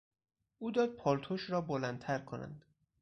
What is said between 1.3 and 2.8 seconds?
را بلندتر کنند.